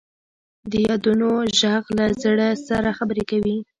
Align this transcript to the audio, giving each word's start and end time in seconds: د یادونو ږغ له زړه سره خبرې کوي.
د 0.69 0.73
یادونو 0.87 1.29
ږغ 1.59 1.83
له 1.97 2.05
زړه 2.23 2.47
سره 2.67 2.89
خبرې 2.97 3.23
کوي. 3.29 3.57